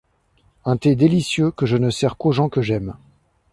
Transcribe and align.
Un 0.65 0.77
thé 0.77 0.95
délicieux 0.95 1.51
que 1.51 1.67
je 1.67 1.77
ne 1.77 1.91
sers 1.91 2.17
qu'aux 2.17 2.31
gens 2.31 2.49
que 2.49 2.63
j'aime. 2.63 2.95